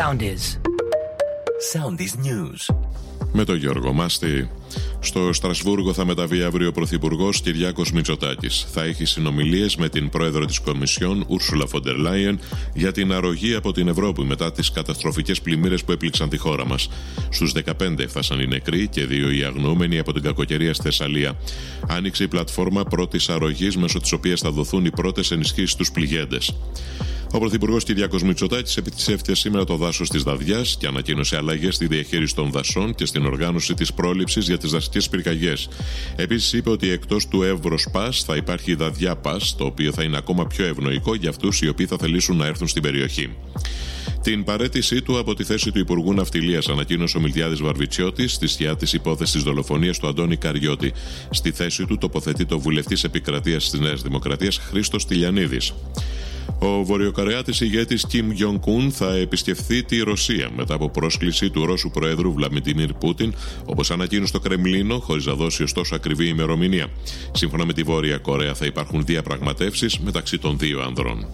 [0.00, 0.58] Sound is.
[1.72, 2.74] Sound is news.
[3.32, 4.50] Με τον Γιώργο Μάστη.
[5.00, 8.66] Στο Στρασβούργο θα μεταβεί αύριο ο Πρωθυπουργός Κυριάκος Μητσοτάκης.
[8.72, 12.40] Θα έχει συνομιλίες με την πρόεδρο της Κομισιόν, Ούρσουλα Φοντερ Λάιεν,
[12.74, 16.88] για την αρρωγή από την Ευρώπη μετά τις καταστροφικές πλημμύρες που έπληξαν τη χώρα μας.
[17.30, 21.36] Στους 15 έφτασαν οι νεκροί και δύο οι αγνοούμενοι από την κακοκαιρία στη Θεσσαλία.
[21.88, 26.54] Άνοιξε η πλατφόρμα πρώτης αρρωγής, μέσω της οποίας θα δοθούν οι πρώτες ενισχύσεις στους πληγέντες.
[27.34, 32.34] Ο Πρωθυπουργός Κυριάκο Μητσοτάκης επισκέφθηκε σήμερα το δάσος της Δαδιά και ανακοίνωσε αλλαγές στη διαχείριση
[32.34, 35.68] των δασών και στην οργάνωση της πρόληψης για τις δασικές πυρκαγιές.
[36.16, 40.02] Επίσης είπε ότι εκτός του Εύρος Πας θα υπάρχει η Δαδιά Πας, το οποίο θα
[40.02, 43.30] είναι ακόμα πιο ευνοϊκό για αυτούς οι οποίοι θα θελήσουν να έρθουν στην περιοχή.
[44.22, 48.76] Την παρέτησή του από τη θέση του Υπουργού Ναυτιλίας ανακοίνωσε ο Μιλτιάδης Βαρβιτσιώτης στη σκιά
[48.76, 50.92] της υπόθεσης δολοφονίας του Αντώνη Καριώτη.
[51.30, 55.72] Στη θέση του τοποθετεί το βουλευτής επικρατείας της Νέας Δημοκρατίας Χρήστος Τηλιανίδης.
[56.62, 62.32] Ο βορειοκαρεάτης ηγέτης Κιμ Γιονκούν θα επισκεφθεί τη Ρωσία μετά από πρόσκληση του Ρώσου Προέδρου
[62.32, 66.86] Βλαμιντιμίρ Πούτιν, όπως ανακοίνωσε το Κρεμλίνο, χωρίς να δώσει ωστόσο ακριβή ημερομηνία.
[67.32, 71.26] Σύμφωνα με τη Βόρεια Κορέα θα υπάρχουν διαπραγματεύσεις μεταξύ των δύο ανδρών.